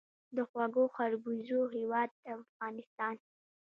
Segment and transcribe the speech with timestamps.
[0.35, 3.15] د خوږو خربوزو هیواد افغانستان.